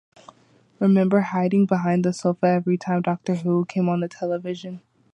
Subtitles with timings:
[0.79, 4.81] "Remember hiding behind the sofa every time "Doctor Who" came on the television?